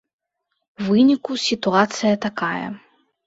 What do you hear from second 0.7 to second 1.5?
У выніку